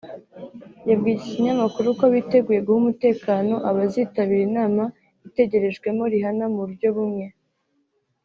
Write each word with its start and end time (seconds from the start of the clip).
yabwiye 0.89 1.15
iki 1.17 1.31
kinyamakuru 1.33 1.87
ko 1.99 2.05
biteguye 2.13 2.59
guha 2.65 2.79
umutekano 2.81 3.55
abazitabiri 3.69 4.43
inama 4.49 4.83
itegerejwemo 5.27 6.03
Rihanna 6.13 6.45
mu 6.51 6.59
buryo 6.63 6.89
bumwe 6.95 7.25